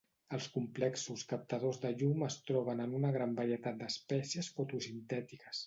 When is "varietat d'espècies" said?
3.43-4.53